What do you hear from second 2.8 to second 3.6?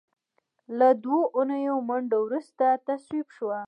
تصویب شوه.